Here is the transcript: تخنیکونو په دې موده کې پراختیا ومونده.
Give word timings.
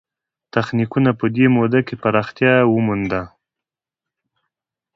تخنیکونو 0.53 1.11
په 1.19 1.25
دې 1.35 1.45
موده 1.55 1.79
کې 1.87 1.95
پراختیا 2.03 2.53
ومونده. 2.73 3.21